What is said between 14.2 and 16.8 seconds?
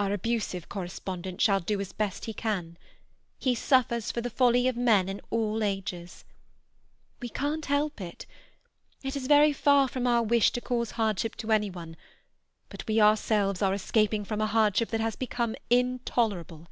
from a hardship that has become intolerable.